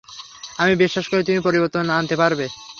[0.59, 2.45] আমার বিশ্বাস তুমি পরিবর্তন আনতে পারবে।